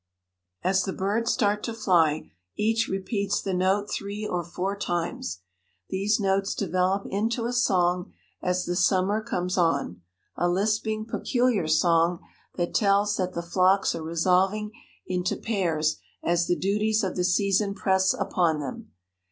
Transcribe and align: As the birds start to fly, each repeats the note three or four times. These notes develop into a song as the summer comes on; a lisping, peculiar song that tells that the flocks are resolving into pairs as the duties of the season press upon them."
As 0.63 0.81
the 0.81 0.93
birds 0.93 1.31
start 1.31 1.61
to 1.65 1.75
fly, 1.75 2.31
each 2.57 2.87
repeats 2.87 3.39
the 3.39 3.53
note 3.53 3.87
three 3.87 4.25
or 4.25 4.43
four 4.43 4.75
times. 4.75 5.41
These 5.91 6.19
notes 6.19 6.55
develop 6.55 7.05
into 7.07 7.45
a 7.45 7.53
song 7.53 8.11
as 8.41 8.65
the 8.65 8.75
summer 8.75 9.21
comes 9.21 9.59
on; 9.59 10.01
a 10.35 10.49
lisping, 10.49 11.05
peculiar 11.05 11.67
song 11.67 12.19
that 12.55 12.73
tells 12.73 13.17
that 13.17 13.33
the 13.33 13.43
flocks 13.43 13.93
are 13.93 14.01
resolving 14.01 14.71
into 15.05 15.37
pairs 15.37 15.99
as 16.23 16.47
the 16.47 16.55
duties 16.57 17.03
of 17.03 17.15
the 17.15 17.23
season 17.23 17.75
press 17.75 18.11
upon 18.15 18.59
them." 18.59 18.91